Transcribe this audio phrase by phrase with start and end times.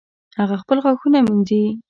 [0.39, 1.63] هغه خپل غاښونه مینځي